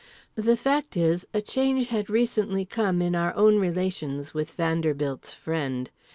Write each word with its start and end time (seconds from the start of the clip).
The 0.33 0.57
fact 0.57 0.97
is, 0.97 1.27
a 1.31 1.41
change 1.41 1.89
had 1.89 2.09
recently 2.09 2.65
come 2.65 3.03
in 3.03 3.15
our 3.15 3.35
own 3.35 3.59
relations 3.59 4.33
with 4.33 4.49
Vanderbilt's 4.49 5.31
friend. 5.31 5.91